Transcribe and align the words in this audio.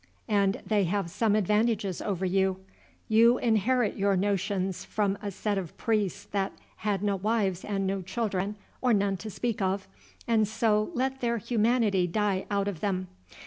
And 0.27 0.63
they 0.65 0.85
have 0.85 1.11
some 1.11 1.35
advantages 1.35 2.01
over 2.01 2.25
you. 2.25 2.61
You 3.07 3.37
inherit 3.37 3.95
your 3.97 4.17
notions 4.17 4.83
from 4.83 5.15
a 5.21 5.29
set 5.29 5.59
of 5.59 5.77
priests 5.77 6.23
that 6.31 6.53
had 6.77 7.03
no 7.03 7.17
wives 7.17 7.63
and 7.63 7.85
no 7.85 8.01
children, 8.01 8.55
or 8.81 8.93
none 8.95 9.17
to 9.17 9.29
speak 9.29 9.61
of, 9.61 9.87
and 10.27 10.47
so 10.47 10.89
let 10.95 11.21
their 11.21 11.37
humanity 11.37 12.07
die 12.07 12.47
out 12.49 12.67
of 12.67 12.79
them. 12.79 13.09